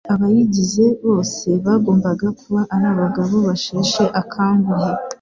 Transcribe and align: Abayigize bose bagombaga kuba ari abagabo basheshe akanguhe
Abayigize 0.13 0.85
bose 1.07 1.47
bagombaga 1.65 2.27
kuba 2.39 2.61
ari 2.73 2.85
abagabo 2.93 3.35
basheshe 3.47 4.03
akanguhe 4.21 4.89